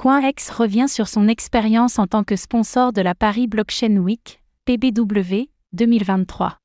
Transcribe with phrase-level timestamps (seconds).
[0.00, 5.50] CoinEx revient sur son expérience en tant que sponsor de la Paris Blockchain Week, PBW,
[5.72, 6.56] 2023.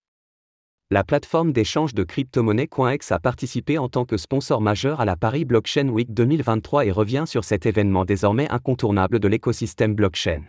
[0.91, 5.15] La plateforme d'échange de crypto-monnaies CoinEx a participé en tant que sponsor majeur à la
[5.15, 10.43] Paris Blockchain Week 2023 et revient sur cet événement désormais incontournable de l'écosystème blockchain.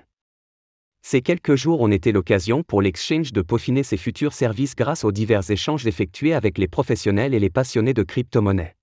[1.01, 5.12] Ces quelques jours ont été l'occasion pour l'exchange de peaufiner ses futurs services grâce aux
[5.12, 8.77] divers échanges effectués avec les professionnels et les passionnés de crypto-monnaies.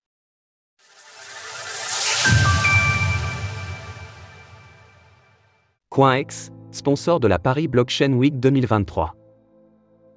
[5.93, 9.13] CoinEx, sponsor de la Paris Blockchain Week 2023.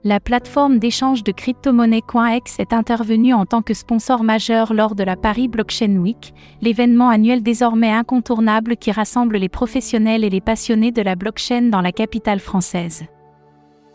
[0.05, 5.03] La plateforme d'échange de crypto-monnaies CoinEx est intervenue en tant que sponsor majeur lors de
[5.03, 10.93] la Paris Blockchain Week, l'événement annuel désormais incontournable qui rassemble les professionnels et les passionnés
[10.93, 13.07] de la blockchain dans la capitale française.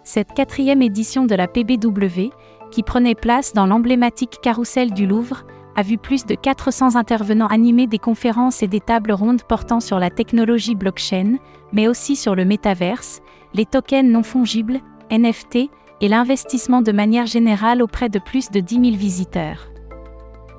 [0.04, 2.34] Cette quatrième édition de la PBW,
[2.72, 5.46] qui prenait place dans l'emblématique carrousel du Louvre,
[5.80, 9.98] a vu plus de 400 intervenants animer des conférences et des tables rondes portant sur
[9.98, 11.38] la technologie blockchain,
[11.72, 13.22] mais aussi sur le métaverse,
[13.54, 15.70] les tokens non fongibles, NFT,
[16.02, 19.70] et l'investissement de manière générale auprès de plus de 10 000 visiteurs.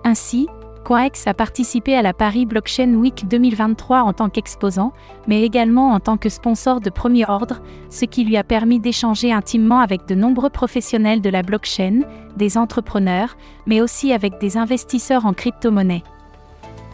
[0.04, 0.48] Ainsi,
[0.90, 4.92] CoinEx a participé à la Paris Blockchain Week 2023 en tant qu'exposant,
[5.28, 7.60] mais également en tant que sponsor de premier ordre,
[7.90, 12.00] ce qui lui a permis d'échanger intimement avec de nombreux professionnels de la blockchain,
[12.36, 16.02] des entrepreneurs, mais aussi avec des investisseurs en crypto-monnaie.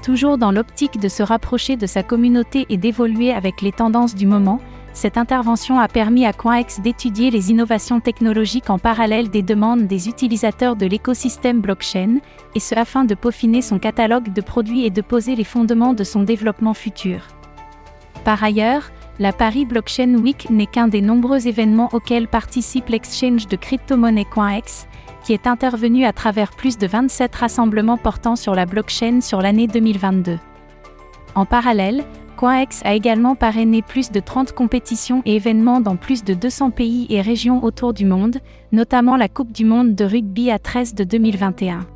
[0.03, 4.27] Toujours dans l'optique de se rapprocher de sa communauté et d'évoluer avec les tendances du
[4.27, 4.61] moment,
[4.97, 10.09] cette intervention a permis à CoinEx d'étudier les innovations technologiques en parallèle des demandes des
[10.09, 12.21] utilisateurs de l'écosystème blockchain,
[12.55, 16.03] et ce afin de peaufiner son catalogue de produits et de poser les fondements de
[16.03, 17.29] son développement futur.
[18.25, 23.57] Par ailleurs, la Paris Blockchain Week n'est qu'un des nombreux événements auxquels participe l'exchange de
[23.57, 24.87] crypto-monnaie CoinEx,
[25.25, 29.67] qui est intervenu à travers plus de 27 rassemblements portant sur la blockchain sur l'année
[29.67, 30.39] 2022.
[31.35, 32.03] En parallèle,
[32.37, 37.07] CoinEx a également parrainé plus de 30 compétitions et événements dans plus de 200 pays
[37.09, 38.39] et régions autour du monde,
[38.73, 41.87] notamment la Coupe du Monde de rugby à 13 de 2021.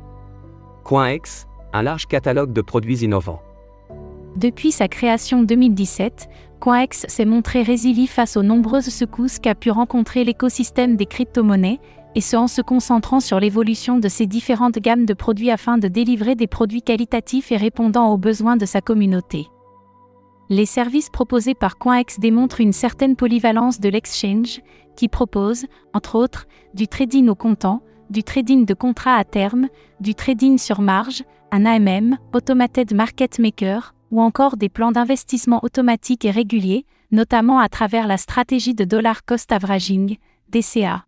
[0.83, 3.41] CoinEx, un large catalogue de produits innovants.
[4.35, 6.27] Depuis sa création 2017,
[6.59, 11.79] CoinEx s'est montré résilient face aux nombreuses secousses qu'a pu rencontrer l'écosystème des crypto-monnaies,
[12.15, 15.87] et ce en se concentrant sur l'évolution de ses différentes gammes de produits afin de
[15.87, 19.47] délivrer des produits qualitatifs et répondant aux besoins de sa communauté
[20.51, 24.59] les services proposés par CoinEx démontrent une certaine polyvalence de l'exchange,
[24.97, 29.69] qui propose, entre autres, du trading au comptant, du trading de contrat à terme,
[30.01, 36.25] du trading sur marge, un AMM, Automated Market Maker, ou encore des plans d'investissement automatiques
[36.25, 40.17] et réguliers, notamment à travers la stratégie de dollar cost averaging,
[40.49, 41.05] DCA.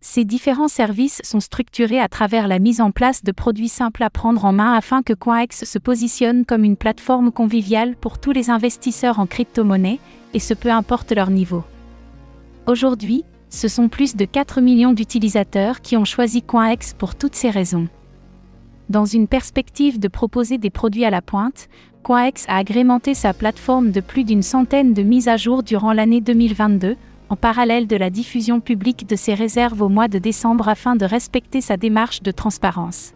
[0.00, 4.10] Ces différents services sont structurés à travers la mise en place de produits simples à
[4.10, 8.48] prendre en main afin que CoinEx se positionne comme une plateforme conviviale pour tous les
[8.48, 9.98] investisseurs en crypto-monnaie,
[10.34, 11.64] et ce peu importe leur niveau.
[12.66, 17.50] Aujourd'hui, ce sont plus de 4 millions d'utilisateurs qui ont choisi CoinEx pour toutes ces
[17.50, 17.88] raisons.
[18.88, 21.68] Dans une perspective de proposer des produits à la pointe,
[22.04, 26.20] CoinEx a agrémenté sa plateforme de plus d'une centaine de mises à jour durant l'année
[26.20, 26.96] 2022,
[27.28, 31.04] en parallèle de la diffusion publique de ses réserves au mois de décembre afin de
[31.04, 33.12] respecter sa démarche de transparence.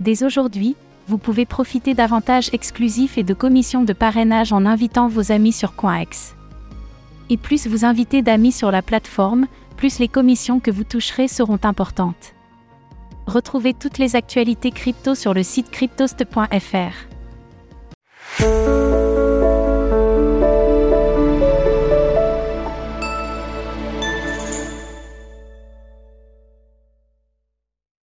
[0.00, 0.76] Dès aujourd'hui,
[1.08, 5.76] vous pouvez profiter d'avantages exclusifs et de commissions de parrainage en invitant vos amis sur
[5.76, 6.34] CoinEx.
[7.30, 11.60] Et plus vous invitez d'amis sur la plateforme, plus les commissions que vous toucherez seront
[11.62, 12.34] importantes.
[13.26, 17.16] Retrouvez toutes les actualités crypto sur le site cryptost.fr.